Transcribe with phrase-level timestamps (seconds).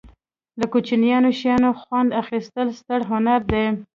[0.59, 3.65] له کوچنیو شیانو خوند اخستل ستر هنر دی.